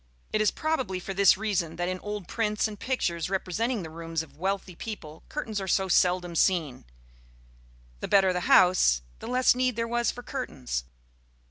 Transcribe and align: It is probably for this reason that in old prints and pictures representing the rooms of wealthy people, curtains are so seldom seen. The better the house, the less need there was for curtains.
It 0.33 0.41
is 0.41 0.49
probably 0.49 0.99
for 0.99 1.13
this 1.13 1.37
reason 1.37 1.75
that 1.75 1.87
in 1.87 1.99
old 1.99 2.27
prints 2.27 2.67
and 2.67 2.79
pictures 2.79 3.29
representing 3.29 3.83
the 3.83 3.89
rooms 3.91 4.23
of 4.23 4.35
wealthy 4.35 4.75
people, 4.75 5.21
curtains 5.29 5.61
are 5.61 5.67
so 5.67 5.87
seldom 5.87 6.35
seen. 6.35 6.85
The 7.99 8.07
better 8.07 8.33
the 8.33 8.49
house, 8.49 9.03
the 9.19 9.27
less 9.27 9.53
need 9.53 9.75
there 9.75 9.87
was 9.87 10.09
for 10.09 10.23
curtains. 10.23 10.85